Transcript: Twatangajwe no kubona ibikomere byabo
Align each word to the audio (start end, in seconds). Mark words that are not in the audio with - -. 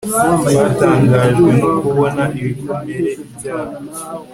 Twatangajwe 0.49 1.49
no 1.61 1.69
kubona 1.81 2.23
ibikomere 2.39 3.07
byabo 3.33 3.79